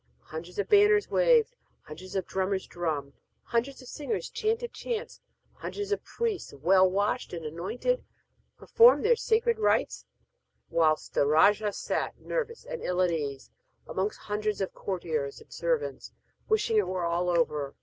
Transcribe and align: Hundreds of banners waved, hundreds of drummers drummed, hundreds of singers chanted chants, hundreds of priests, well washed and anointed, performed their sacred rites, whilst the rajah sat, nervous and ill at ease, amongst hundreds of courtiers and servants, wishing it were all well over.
Hundreds 0.23 0.57
of 0.57 0.67
banners 0.67 1.11
waved, 1.11 1.55
hundreds 1.83 2.15
of 2.15 2.25
drummers 2.25 2.65
drummed, 2.65 3.13
hundreds 3.43 3.83
of 3.83 3.87
singers 3.87 4.31
chanted 4.31 4.73
chants, 4.73 5.21
hundreds 5.53 5.91
of 5.91 6.03
priests, 6.03 6.51
well 6.55 6.89
washed 6.89 7.33
and 7.33 7.45
anointed, 7.45 8.03
performed 8.57 9.05
their 9.05 9.15
sacred 9.15 9.59
rites, 9.59 10.05
whilst 10.71 11.13
the 11.13 11.27
rajah 11.27 11.71
sat, 11.71 12.19
nervous 12.19 12.65
and 12.65 12.81
ill 12.81 12.99
at 12.99 13.11
ease, 13.11 13.51
amongst 13.87 14.21
hundreds 14.21 14.59
of 14.59 14.73
courtiers 14.73 15.39
and 15.39 15.53
servants, 15.53 16.11
wishing 16.49 16.77
it 16.77 16.87
were 16.87 17.03
all 17.05 17.27
well 17.27 17.37
over. 17.37 17.75